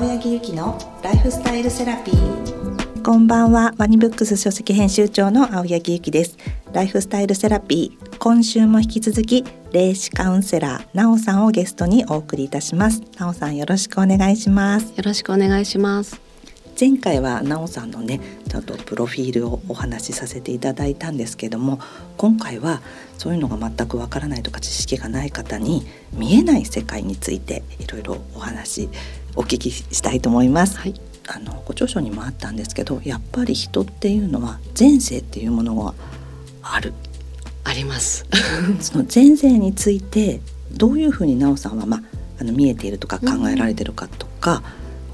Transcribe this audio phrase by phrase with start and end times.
[0.00, 3.02] 青柳ゆきのライフスタイルセラピー。
[3.02, 3.74] こんばんは。
[3.76, 6.38] ワニブックス書籍編集長の青柳ゆきです。
[6.72, 8.16] ライフスタイルセラピー。
[8.16, 13.02] 今週も引き続き霊視カウンセラーなおさんをゲストにお送りいたします。
[13.18, 14.86] なおさんよろしくお願いします。
[14.96, 16.18] よろしくお願いします。
[16.80, 21.78] 前回はなおさんのねちょっとプロフィールをお話しさせていただいたんですけども
[22.16, 22.80] 今回は
[23.18, 28.88] そういうのが全くわからないとか知識がない方に見えない世界についていろいろお話
[29.36, 30.78] お聞きしたいと思います。
[30.78, 30.94] はい、
[31.26, 35.94] あのご著書にもあったんですけどやっぱり人っていうのは前世っていうものが
[36.62, 36.92] ある
[37.64, 38.26] あります
[38.80, 40.40] その前世について
[40.72, 42.02] どういうふうになおさんは、まあ、
[42.40, 44.62] あの見えているとか考えられてるかとか、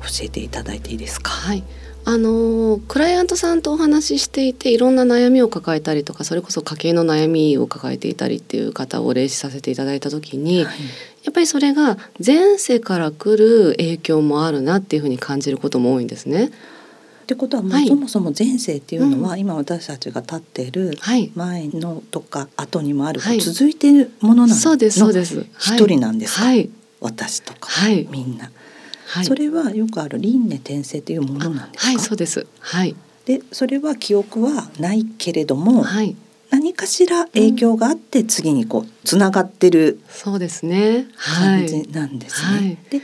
[0.03, 1.31] 教えていただいていいですか？
[1.31, 1.65] はい
[2.09, 10.77] あのクライアントさんとお話ししていていろんな悩みを抱えたりとかそれこそ家計の悩みを抱えていたりっていう方を例示させていただいた時に、はい、
[11.25, 16.47] やっぱりそれが前世から来る影響もあるなっていうふうに感じることも多いんですね。
[16.47, 16.51] っ
[17.27, 20.71] てことは、はい、そもそも前世っていうのは、うん、今私たちが立ってい。
[20.71, 20.97] る
[21.35, 25.45] 前のとか後にもある、はい、続いているものなのそうですそうです。
[25.59, 28.53] 一人なんですか、はい、私とか、はい、みんな。
[29.07, 31.91] はい、それはよくある輪廻転生というものなんですか？
[31.91, 32.47] はい、そうです。
[32.61, 32.95] はい。
[33.25, 36.15] で、それは記憶はないけれども、はい、
[36.51, 41.07] 何かしら影響があって次にこうつながってる、そうですね。
[41.17, 42.57] 感じなんですね。
[42.57, 43.03] はい、で、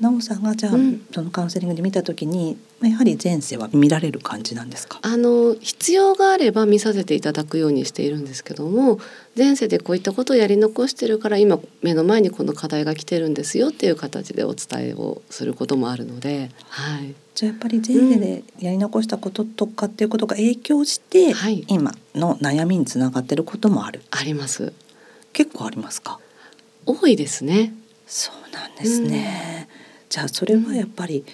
[0.00, 4.98] 奈緒さんがじゃあ、うん、そのカウンセリングで見た時にやはり前世は見られる感じなんですか？
[5.02, 8.98] あの必要があれば見させていただくようにしているんですけども
[9.36, 24.72] 前世でこういったことをやり残してるから今目の前にこの課題が来てるんですよっていう形でお伝えをすることもあるので、はい、じゃあやっぱり前世でやり残したこととかっていうことが影響して、うん、今の悩みにつながってることもある、あります。
[25.32, 26.18] 結構ありますか？
[26.84, 27.72] 多いですね。
[28.06, 29.83] そうなんですね、うん
[30.14, 31.24] じゃあそれはやっぱり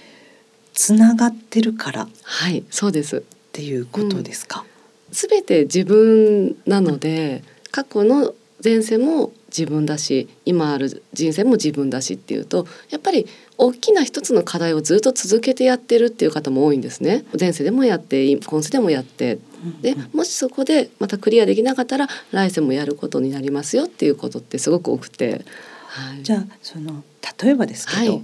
[0.73, 3.23] つながってるからはいそうですっ
[3.53, 4.65] ていうことですか？
[5.13, 8.33] す、べ、て自分なので過去の
[8.65, 13.27] 前世も自分だし今ある人生も自分だしっていうとやっぱり
[13.59, 17.27] 大きな一つの課題をずっと続けてやってるっていう方も多いんですね。
[17.39, 19.41] 前世でもやって今世でもやって
[19.83, 25.45] でもしそこでまたクリアできなかったら来世もやることになりますよっていうことってすごく多くて。
[25.89, 27.05] はい、じゃあその
[27.43, 28.23] 例えばですけど、はい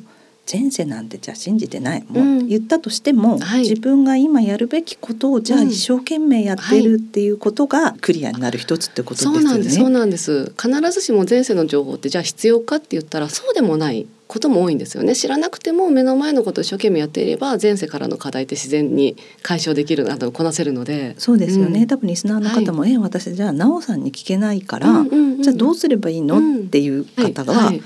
[0.50, 2.04] 前世なんてじゃあ信じてない。
[2.08, 9.40] もう言ったとしても、はい、自分が今やるべきことをじゃあ一生懸命やってるっていうことがクリアになる一つってことですよね。
[9.40, 9.76] そうなんです。
[9.76, 10.52] そうなんです。
[10.60, 15.16] 必ずしも前世の情報ってじゃあ必要かって言ったらそうでもないことも多いんですよね。
[15.16, 21.16] 知らなくても目の前のことを一生懸命やっていれば前世からの課題って自然に解消できるなどこなせるので。
[21.18, 27.66] そうですよね、うん、多分リスナーの方も、はい、え私じゃあ奈緒さんに聞けないから、うんうんうん、じゃあどうすればいいの、うん、っていう方が、はい。
[27.66, 27.82] はい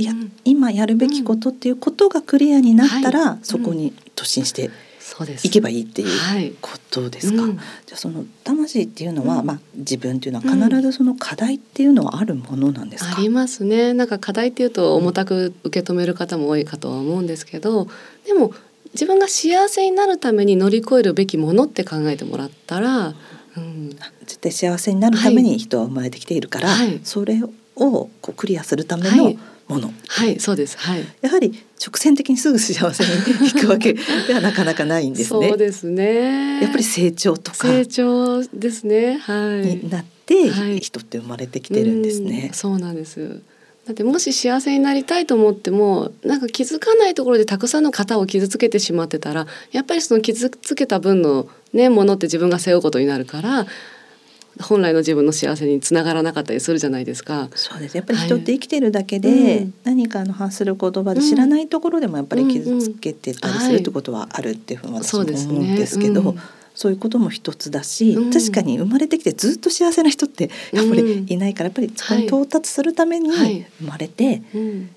[0.00, 0.12] いや、
[0.44, 4.70] 今やるべきことっていうことがクリアになったら、そこに突進して
[5.42, 6.04] いけばいいってい
[6.48, 7.42] うことですか。
[7.42, 13.18] はいうん、じゃあその魂っていうのは、うん、まあ自分っていうのは必ずその課題っていうのはあるものなんですか？
[13.18, 13.92] ありますね。
[13.92, 17.88] なんか課題っていうと重たく受け止める方も多いかとは思うんですけど、
[18.26, 18.54] でも
[18.94, 23.14] 自分が幸せになるために乗り越えるべきものって考えてもらったら。
[23.56, 23.90] うん、
[24.20, 29.38] 絶対幸せになるために人は生まれてきているから、はい、それをこうクリアするための、はい
[29.70, 29.92] もの。
[30.08, 33.94] はいそうです、はい、やはり直線的にすぐ幸せにいくわけ
[34.26, 35.48] ではなかなかないんですね。
[35.48, 36.60] そうですね。
[36.60, 39.18] やっぱり成長とか成長ですね。
[39.18, 39.66] はい。
[39.66, 42.50] になって、はい、人って生まれてきてるんですね。
[42.52, 43.40] うそうなんです。
[43.86, 53.66] だってもし幸せになりたいと思ってもなんか気づかないところでたくさんの方を傷つけてしまってたらやっぱりその傷つけた分のねものって自分が背負うことになるから
[54.60, 57.48] 本来の自分の幸せにつながらなかったりするじゃないですか。
[57.54, 57.96] そうです。
[57.96, 66.34] やっぱり人って生きてるだけで、はい、何かの発する言葉で知らないところでもやっぱり傷つけてたりするってことはあるっていうふうに私も思うんですけど。
[66.80, 74.40] そういうことも一つだし、うん、確かに生まれてきてずっと幸せな人ってやっぱりいないから、やっぱりそこに到達するために生まれて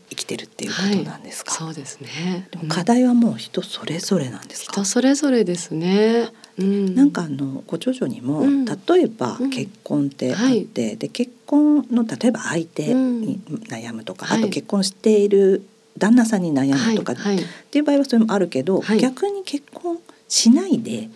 [0.09, 1.51] 生きてるっていうことなんですか？
[1.51, 1.65] はい。
[1.65, 2.47] はい、そうですね。
[2.51, 4.71] でも課題はもう人それぞれなんですか？
[4.71, 6.29] 人それぞれですね。
[6.57, 15.63] うん、なんかあのご著書にも、うん、例えば結婚ってあって、うんはい、で結婚の例えば相手に悩むとか、あと結婚している
[15.97, 19.99] 旦那さんに悩むとか、はい、っていう場合はそれもあるけど、逆に結婚
[20.33, 21.07] しないで、っ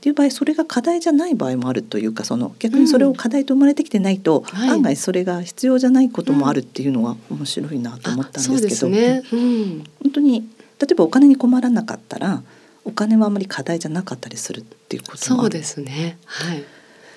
[0.00, 10.48] ていう場合それが課題じゃない場合もあるというかその逆にそれを課題と生まれてきてないと、案外それが必要じゃないこともあるっていうのは面白いなと思ったんですけど、ね、本当に
[10.80, 12.42] 例えばお金に困らなかったら
[12.86, 16.16] お金はあまり課題じゃなかったりするっていうことそうですね。
[16.24, 16.64] はい。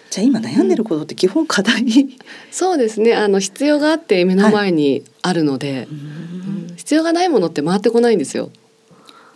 [0.10, 2.10] じゃあ今悩んでることって基本課題、うん、
[2.52, 3.16] そうですね。
[3.16, 5.88] あの必要があって目の前にあるので、はい、
[6.76, 8.52] 必要がないものって回ってこないんですよ。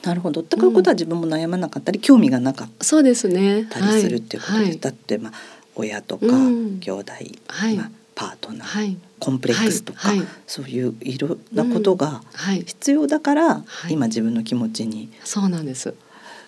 [0.03, 0.43] なるほど。
[0.43, 3.63] ということは自分も悩まなかったり、興味がなかったそうですね。
[3.63, 4.69] りするっていうことです。
[4.69, 5.33] はいだってまあ
[5.75, 7.13] 親とか、うん兄弟、
[7.47, 10.09] はいまあパートナー、はいコンプレックスとか、
[10.47, 15.93] そういういろんなことがはい、必要だから、はい今自分の気持ちにそうなんです。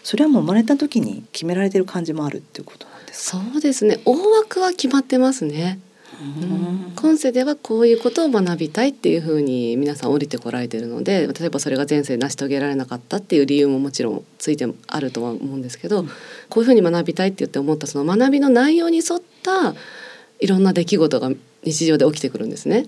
[0.04, 3.38] それはもう生まれた時に決められてる感じもあるっていうことなんですか？
[3.52, 4.00] そうですね。
[4.06, 5.80] 大枠は決まってますね。
[6.22, 16.10] うん今世ではこういうことを学びたいっていうふうに皆さん降りてこられてるので例えばそれが前世成し遂げられなかったっていう理由ももちろんついてあるとは思うんですけど、うん
[16.50, 19.74] こういうふうに学びたいって言って思ったその学びの内容に沿った
[20.40, 21.32] いろんな出来事が
[21.64, 22.88] 日常で起きてくるんですね。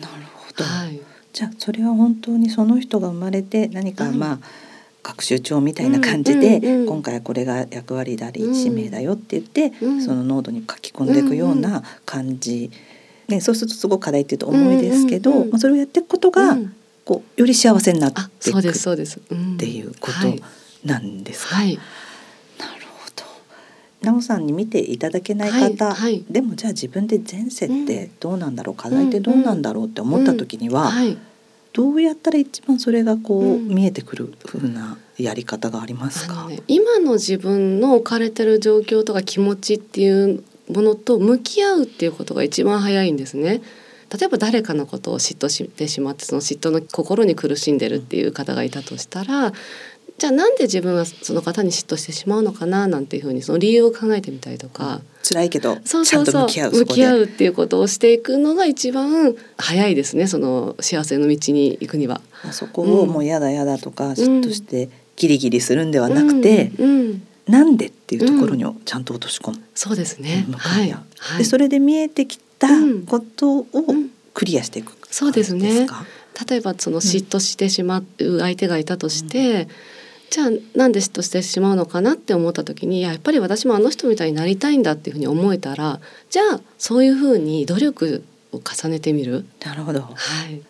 [0.00, 0.64] なるほど。
[0.64, 1.00] はい、
[1.32, 4.38] じゃあそれは本当にその人が生まれて何かうんまあ、
[5.06, 6.86] 学習帳みたいな感じで、うんうんうん。
[6.86, 8.54] 今回はこれが役割だり、うん。
[8.54, 10.02] 使命だよって言って、うん。
[10.02, 12.72] その濃度に書き込んでいくような感じ、
[13.28, 15.42] ね、そうするとすごく課題っていうと重いですけど、うんうん。
[15.44, 16.74] うんまあ、それをやっていくことが、うん。
[17.04, 18.62] こうより幸せになってあいくっ
[19.58, 20.40] ていうこはい。
[20.40, 20.44] と
[20.84, 21.54] なんですか。
[21.54, 21.76] はい。
[22.58, 24.10] なるほど。
[24.10, 26.24] なおさんに見ていただけない方、はいはい。
[26.28, 31.16] でもじゃあ自分で前世ってどうなんだろう、課ん題ってどうなんだろうって思った時には、はい
[31.76, 36.46] どうやったら一番それがこう、うん見えてくる風なやり方がありますか？
[36.48, 40.42] ね、今の自分の置かれてる状況とか気持ちっていう
[40.72, 43.60] ものと向き合うっていうことが一番早いんですね。
[44.08, 49.52] 例えば誰かのことを嫉妬してしまってその嫉妬の心に苦しんでるっていう方がいたとしたら、
[50.18, 62.20] じゃあなんで自分はその方に嫉妬してしまうのかななんていうふうにその理由を考えてみたりとか、辛いけどそうちゃんとそうそう向き合う向き合うっていうことをしていくのが一番早いですねその幸せの道に行くには。
[62.44, 67.22] あそこをもうやだやだとか嫉妬してギリギリするんではなくて、うんうん。
[67.46, 70.46] なんでっていうところにちゃんと落とし込む、そうですね。
[70.56, 70.82] は。
[70.82, 70.90] い。
[70.90, 71.04] は
[71.36, 71.38] い。
[71.38, 72.68] でそれで見えてきた
[73.06, 74.10] ことをうん。
[74.36, 76.04] クリアしていく、そうですねですか
[76.46, 79.66] 例えばその嫉妬してしまう相手がいたとして、
[80.30, 86.00] じゃあなんで嫉妬してしまうのかなって思った時にいややっぱり私もあの人みたいになりたいんだっていうふうに思えたら
[86.30, 90.00] じゃあそういうふうに努力を重ねてみる、なるほど。
[90.00, 90.08] は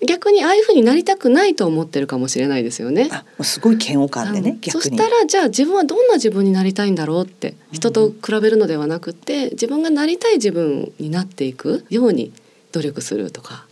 [0.01, 3.09] い、逆にああいうふうになりたくないと思ってるかもしれないですよね。
[3.11, 12.33] あもうすごい嫌悪感でね、そしたらじゃあ自分はどんな自分になりたいんだろうって人と比べるのではなくて自分がなりたい自分になっていくように
[12.73, 13.66] 努力するとか。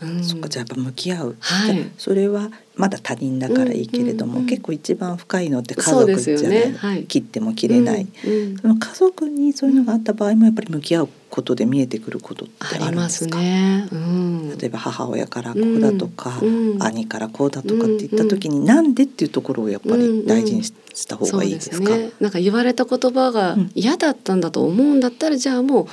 [0.00, 6.74] うんそっかじゃあやっぱ向き合う、はいそれはまだ他人だからいいけれども、うんうんうん結構一番深いのって家族じゃない、ね。
[6.78, 7.04] はい。
[7.04, 13.88] 切っても切れない、うんうんその家族にそういうのがあった場合もやっぱり向き合うことで見えてくることってああるんりまですね。
[13.92, 14.58] うん。
[14.58, 21.90] 例えば母親からこうだとか、うんうん兄からこうだとかって言った時に、なんでっていうところをやっぱり大事にしした方がいいですか？
[21.90, 22.10] ね。
[22.20, 25.86] なんか言われた言葉がうん嫌だったんだと思うんだったら、じゃあもう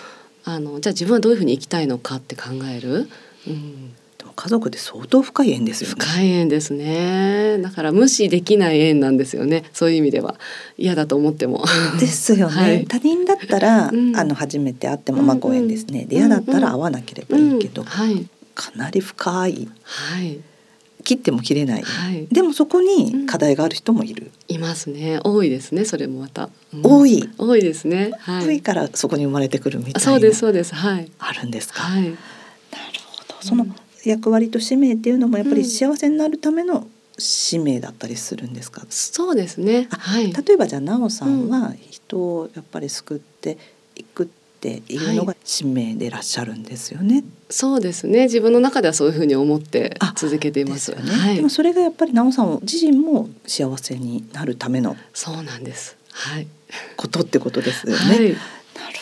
[0.45, 3.09] あのじゃあ自分はどういうふうに生きたいのかって考える。
[3.47, 3.93] うん。
[4.17, 5.95] でも家族で相当深い縁ですよね。
[5.99, 7.57] 深い縁ですね。
[7.59, 9.63] だから無視できない縁なんですよね。
[9.73, 10.35] そういう意味では
[10.77, 11.63] 嫌だと思っても。
[11.99, 20.39] ですよね、はい他人だったら、うんあの初めて会ってもまあご縁ですね、うんで嫌だったら会わなければいいけど、うんはいかなり深いはい
[21.03, 22.27] 切っても切れない、はい。
[22.27, 25.21] でもそこに課題がある人もいる、いますね。
[25.23, 25.85] 多いですね。
[25.85, 26.49] それもまた。
[26.73, 28.11] うん多い、多いですね。
[28.19, 28.45] はい。
[28.45, 30.75] 多いからそこに生まれてくるみたいなそうですそうです。
[30.75, 31.09] はい。
[31.19, 32.13] あるんですか、はい。
[33.47, 33.65] その
[34.03, 36.87] 役割と使命っていうのもやっぱり幸せになるための
[37.17, 39.87] 使命だったりするんですか、そうですね。
[39.89, 40.31] あはい。
[40.31, 43.57] 例えばじゃあ奈緒さんは人をやっぱり救って
[43.95, 44.27] いくっ
[44.59, 47.23] ていうのが使命でいらっしゃるんですよね。
[47.49, 48.23] そうですね。
[48.23, 50.75] 自分の中ではそういうふうに思ってあ続けていま。
[50.75, 51.49] ですすよね、はいでも。
[51.49, 55.97] それがやっぱり奈緒さん自身も幸せになるためのそうなんです。
[56.11, 56.47] はい。
[56.97, 57.99] ことってことですよね。
[57.99, 58.19] はい。
[58.19, 58.37] なる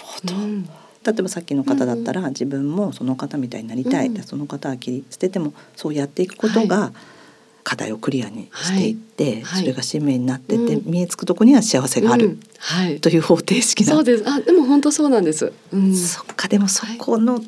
[0.01, 0.69] ほど、うん
[1.05, 6.91] 例えばさっきの方だったら、自分もその方みたいになりたい、うんでその方は切り捨ててもそうやっていくことが
[7.63, 9.61] 課題をクリアにしていって、はい。
[9.61, 10.91] それが使命になってって、うん。
[10.91, 12.39] 見えつくとこには幸せがある、うん。
[12.59, 12.99] はい。
[13.01, 13.93] という方程式な。
[13.93, 14.23] そうです。
[14.27, 15.51] あ、でも本当そうなんです。
[15.71, 15.95] うん。
[15.95, 17.41] そっかでもそこの、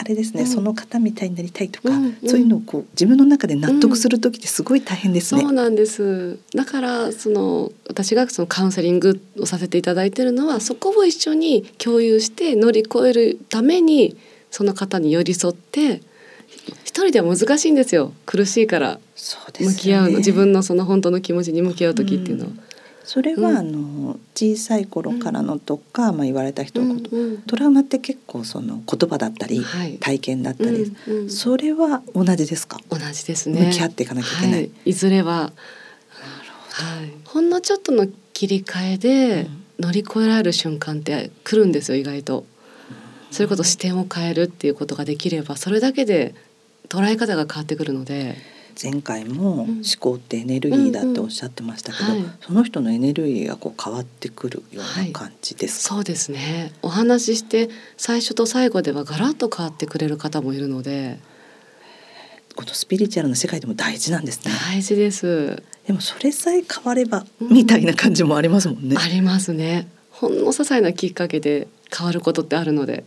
[0.00, 5.40] あれですね、うんその方みたいになりたいとか、うんうんそういうのをこう自分の中で納得する時ってすごい大変ですね。
[5.40, 6.38] そうなんです。
[6.54, 14.16] だからその私がそのカウンセリングをさせていただいているのはそこを一緒に共有して乗り越えるために
[14.50, 16.00] その方に寄り添って
[16.84, 19.00] 一人では難しいんですよ苦しいから
[19.58, 22.50] 向き合うの、自分のその本当の気持ちに向き合う時っていうのは。
[23.08, 23.56] それは、うん。
[23.56, 27.10] あの小さい頃からのとか、まあ言われた人のこと、
[27.46, 29.96] トラウマって結構その言葉だったり、はい。
[29.96, 30.94] 体験だったり、
[31.30, 32.78] それは同じですか？
[32.90, 33.64] 同じですね。
[33.64, 34.92] 向き合っていかなきゃいけない、い。
[34.92, 39.48] ずれは、はい、ほんのちょっとの切り替えで
[39.78, 42.44] 乗り越えられる瞬間って来るんですよ意外と。
[43.30, 46.34] それこそ視点を変えるっていうことができればそれだけで
[46.90, 48.57] 捉え方が変わってくるので。
[48.80, 52.04] 前回も思考ってエネルギーだっておっしゃってましたけど、
[52.40, 56.72] その人のエネルギーがこう変わってくるような感じですか、はい、そうですね。
[56.82, 61.18] お話しして最初と最後ではガラッと変わってくれる方もいるので。
[62.54, 64.50] このスピリチュアルな世界でも大事なんですね。
[64.68, 65.62] 大事です。
[65.86, 68.96] でもそれさえ変われば、みたいな感じもありますもんね。
[68.98, 69.86] ありますね。
[70.10, 73.04] ほんの些細なきっかけで変わることってあるので。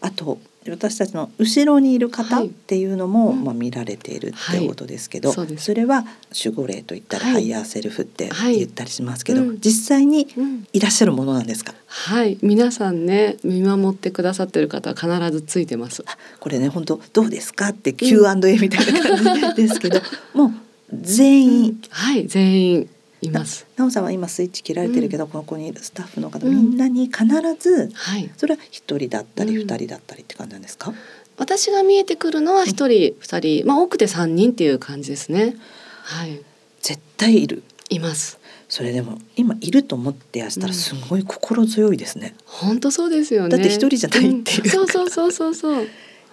[0.00, 0.38] あと
[0.68, 6.04] 私たちの後ろにいる方っていうのも、はい、まあ、見られているってことですけど、はい、それは
[6.44, 10.28] 守護霊と言ったらハイヤーセルフって言ったりしますけど、はいうん、実際に
[10.74, 12.38] いらっしゃるものなんですか、はい。
[12.42, 16.04] 皆さんね見守ってくださってる方は必ずついてます。
[16.40, 17.68] これね本当どうですか？
[17.68, 20.00] って Q&A みたいな感じですけど、
[20.34, 20.52] もう
[20.92, 22.90] 全員、うん、はい全員
[23.22, 23.66] います。
[23.76, 27.24] なおさんは今スイッチ切られてるけど、うん、ここにいるスタッフの方、みんなに必
[27.58, 30.92] ず、はい、それは一人だったり二人だったりって感じなんですか、
[31.36, 35.56] 私が見えてくるのは一人二人、まあ多くて三人っていう感じですね。
[36.02, 36.40] はい。
[36.80, 37.62] 絶対いる。
[37.90, 38.38] います。
[38.68, 42.36] それでも今いると思ってやしたらすごい心強いですね。
[42.46, 43.48] 本、当、そうですよね。
[43.48, 45.86] だって一人じゃないっていう、そうそうそうそうそう。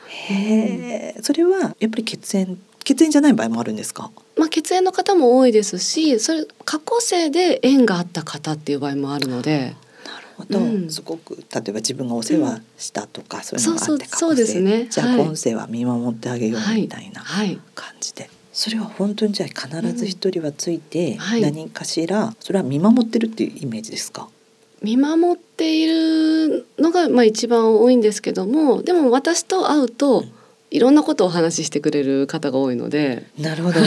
[0.07, 4.11] へえ、それはやっぱり血縁血縁じゃない場合もあるんですか？
[4.47, 9.75] まあ血縁の方も多いですし、それ過去生で縁があった方っていう場合もあるので。
[10.05, 14.87] なるほど、うん、すごく例えば自分がお世話したとか、うん、そういうのがあってそうですね。
[14.89, 17.23] じゃあ今世は見守ってあげようみたいな
[17.75, 18.23] 感じで。
[18.23, 24.29] はいはいそれは本当にじゃあ必ず一人はついて何かしらそれは見守ってるっていうイメージですか、
[24.81, 30.23] 見守っているのがまあ一番多いんですけどもでも私と会うと
[30.69, 33.25] いろんなことをお話ししてくれる方が多いので。
[33.39, 33.79] なるほど。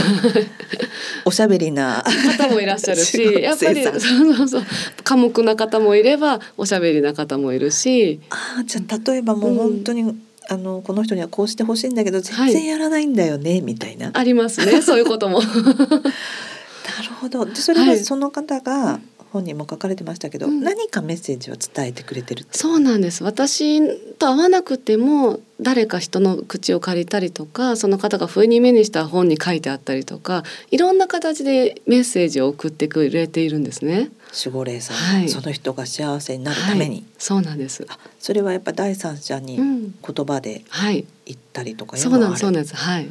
[1.26, 2.02] おしゃべりな
[2.38, 4.62] 方もいらっしゃるし、 やっぱりそうそうそう
[5.04, 8.20] 寡黙な方もいればおしゃべりな方もいるし。
[8.30, 14.10] ああ、じゃあ例えばもう本当に、うん、あのこの人にはこうしてほしいんだけど全然やらないんだよね、はい、みたいな。
[14.14, 15.40] ありますね、そういうことも。
[15.44, 17.44] なるほど。
[17.44, 19.00] でそれはその方が
[19.32, 23.22] 本にも書かれてましたけど、うん、何かメッセージを伝えてくれてるそうなんです。
[23.22, 23.80] 私
[24.16, 34.10] と会わなくても誰か人の口を借りたりとかその方が不意に目にした本に書いてあったりとかいろんな形でメッセージを送ってくれているんですね。
[34.32, 37.86] 守護霊さん、はい、その人が幸せになるために、はい、そうなんです。
[38.18, 40.62] それはやっぱ第三者に言葉で
[41.26, 42.76] 言ったりとか、うん、そうなんそうなんです。
[42.76, 43.10] はい。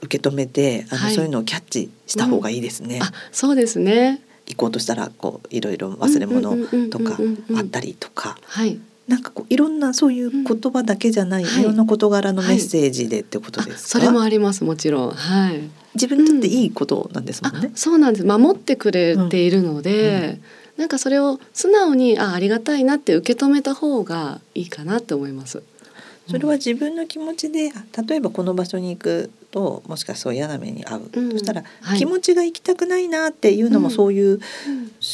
[0.00, 2.96] 受け止めてあの、はい、そういうのをキャッチした方がいいですね。
[2.96, 6.56] うん、あそうですね行こうとしたらこういろいろ忘れ物
[6.90, 7.18] とか
[7.56, 8.38] あったりとか。
[9.08, 15.62] なんかこういろんなそういう言葉だけじゃない、いろんな事柄のメッセージでってことですか、それもありますもちろんはい
[15.94, 20.38] 自分にとっていいことなんですもんね、そうなんです守ってくれているので、
[20.76, 25.62] なんかそれを素直にあありがたいなって受け止めた方がいいかなって思います
[26.28, 27.70] それは自分の気持ちで
[28.06, 34.40] 例えばこの場所に行くともしかしたら嫌な目に遭う、うん、そしたら、はい、気持ちが行きたくないなっていうのもそういう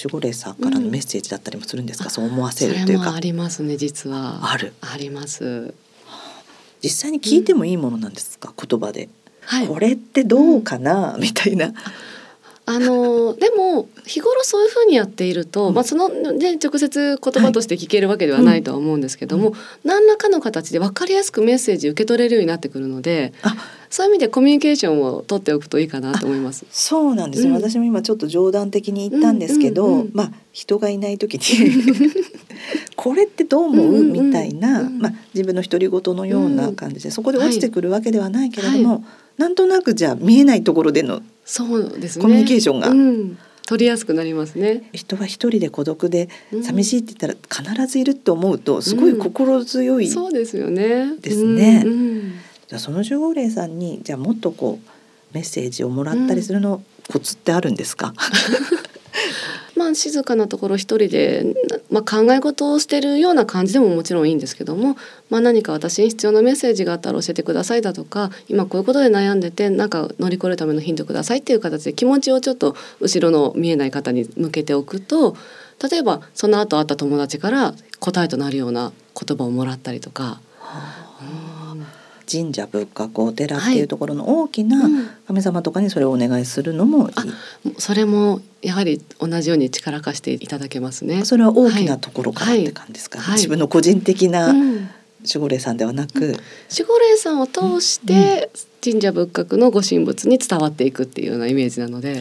[0.03, 3.14] 守護霊さんからのメッセージだったりもするんですか、うん、そう思わせるというか。
[3.14, 4.50] ありますね実は。
[4.50, 4.73] ある。
[4.81, 5.75] あります。
[6.83, 9.09] 実際に聞いてもいいものなんですか、言葉で、
[9.41, 11.73] はい、これってどうかな、みたいな
[12.66, 23.35] あのでも日頃そういうふうにやっていると、うん、まあそのね直接言葉として聞けるわけではないとは思うんですけども、はいうん、何らかの形で分かりやすくメッセージ受け取れるようになってくるので
[23.90, 26.64] そういう意味でコミュニケーションを取っておくといいかなと思います。
[26.71, 32.14] そうなんですね、うん、私も今ちょっと冗談的に言ったんですけど、うんうんうん、まあ人がいない時に
[32.97, 38.99] これってどう思う、みたいな、まあ自分の独り言のような感じで、そこで落ちてくるわけではないけれども、はい。
[38.99, 42.23] はいなんとなくじゃ見えないところでのそうですね。
[42.23, 44.88] コミュニケーションが、うん、取りやすくなりますね。
[44.93, 46.29] 人は一人で孤独で
[46.62, 51.17] 寂しいって言ったら必ずいると思うとすごい心強い、うん、そうですよね。
[51.21, 52.33] ですね、うん、
[52.67, 58.14] じゃあその守護霊さんにじゃあもっとこうメッセージをもらったりするの、コツってあるんですか？
[59.76, 61.54] まあ、静かなところ一人で、
[61.90, 64.97] まあ、考え事をしてるような感じでももちろんいいんですけども、
[65.31, 75.37] まあ、何か私に必要なメッセージがあったら教えてくださいだとか今こういうことで悩んでてなんか乗り越えるためのヒントくださいっていう形で気持ちをちょっと後ろの見えない方に向けておくと
[75.90, 80.40] 例えばその後会った友達から答えとなるような言葉をもらったりとか。
[82.31, 84.88] 神社仏閣お寺っていうところの大きな
[85.26, 87.28] 神様とかにそれをお願いするのもいい、はい
[87.66, 91.25] うん、それもやはり同じように力貸していただけますね。
[91.25, 94.85] それは大きなところからって感じですか、はい、自分の個人的な守
[95.38, 96.38] 護霊さんではなく、うん、守
[96.87, 98.50] 護霊さんを通して
[98.83, 102.19] 神社仏閣のご神仏に伝わっていくっていうようなイメージなので。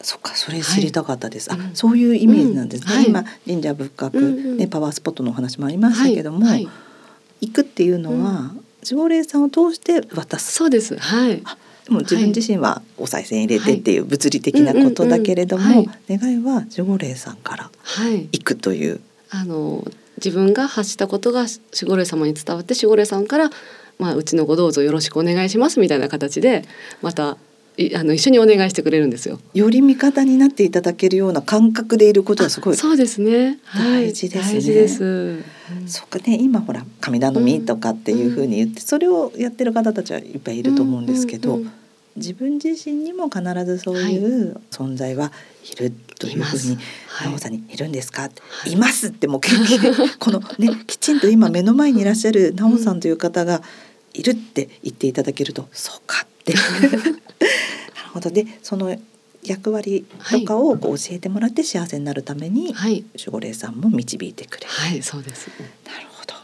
[0.00, 0.36] そっか。
[0.36, 2.96] それ知りたかったです、はい、あそういうイメージなんですね、うん。
[2.98, 6.68] はい、今神社仏閣、うんね、パワースポットのお話もありましたけども、はい、
[7.40, 10.52] 行くっていうのは、守護霊さんを通して渡す。
[10.52, 10.96] そうです。
[10.96, 11.42] はい。
[11.90, 17.70] も自分自身はお賽銭入れてっていう物理的なことだけれども、願いは守護霊さんから
[18.32, 19.00] 行くという。
[19.30, 23.50] あの自分が発したことが守護霊様に伝わって守護霊さんから、
[23.98, 26.64] まあ、うちのごどうぞよろしくお願いしますみたいな形で
[27.02, 27.36] また
[27.94, 29.38] あの一緒にお願いしてくれるんですよ。
[29.54, 33.58] より味方になっていただけるような感覚でいることはすごいそうですね。
[33.72, 34.54] 大事ですね。
[34.54, 35.04] 大事です。
[35.04, 41.72] うん、そうかね今ほら神頼みとかっていうふうに言って、うん、それをやってる方たちはいっぱいいると思うんですけど、うんうんうん、
[42.16, 45.32] 自分自身にも必ずそういう存在は
[45.72, 48.30] いるというふうに、はい、さんにいるんですか、は
[48.66, 49.40] い、いますってもう
[50.18, 53.62] この ねきちんと今目の前にいらっしゃる奈緒さんという方が
[54.14, 57.22] いるって言っていただけると、そうかってなる
[58.12, 58.30] ほど。
[58.30, 58.96] でその
[59.44, 64.70] 役割とかをこう教えてもらって幸せになるために、はい、守護霊さんも導いてくれる。
[64.70, 65.48] はい、そうです、
[65.86, 66.34] なるほど。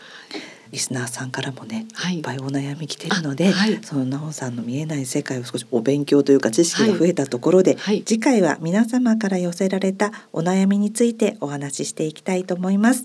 [0.71, 13.05] リスナーさんからもね、はい、いっぱいお悩み来てるので、はい、その奈緒さんの見えない世界を少しお勉強というか知識が増えたところで、はい、次回は皆様から寄せられたお悩みについてお話ししていきたいと思います。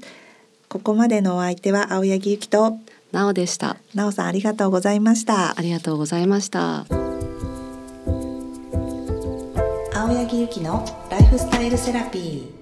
[0.68, 2.78] ここまでのお相手は青柳ゆきと
[3.12, 3.78] なおでした。
[3.96, 5.58] なおさんありがとうございました。
[5.58, 6.86] ありがとうございました。
[9.94, 12.59] 青柳ゆきのライフスタイルセラピー